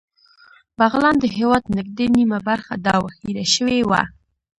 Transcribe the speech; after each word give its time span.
بغلان 0.79 1.15
د 1.19 1.25
هېواد 1.37 1.63
نږدې 1.77 2.05
نیمه 2.15 2.39
برخه 2.47 2.75
ده 2.85 2.91
او 2.97 3.05
هېره 3.19 3.45
شوې 3.55 3.79
وه 3.89 4.01